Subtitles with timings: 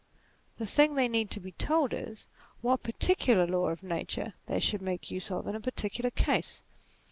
[0.57, 2.25] The thing they need to be told is,
[2.61, 6.63] what particular law of nature they should make use of in a particular case.